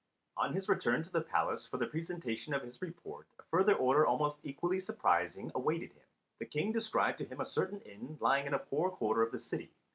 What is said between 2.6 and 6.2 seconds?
his report, a further order almost equally surprising awaited him.